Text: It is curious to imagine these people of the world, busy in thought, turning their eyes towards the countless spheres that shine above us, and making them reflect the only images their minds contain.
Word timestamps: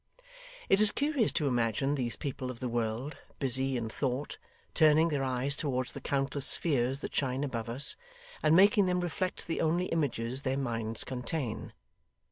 It 0.67 0.81
is 0.81 0.91
curious 0.91 1.31
to 1.33 1.45
imagine 1.45 1.93
these 1.93 2.15
people 2.15 2.49
of 2.49 2.59
the 2.59 2.67
world, 2.67 3.17
busy 3.37 3.77
in 3.77 3.87
thought, 3.87 4.39
turning 4.73 5.09
their 5.09 5.23
eyes 5.23 5.55
towards 5.55 5.91
the 5.93 6.01
countless 6.01 6.47
spheres 6.47 7.01
that 7.01 7.13
shine 7.13 7.43
above 7.43 7.69
us, 7.69 7.95
and 8.41 8.55
making 8.55 8.87
them 8.87 9.01
reflect 9.01 9.45
the 9.45 9.61
only 9.61 9.85
images 9.89 10.41
their 10.41 10.57
minds 10.57 11.03
contain. 11.03 11.73